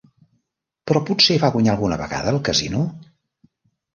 [0.91, 2.81] Però potser va guanyar alguna vegada al casino?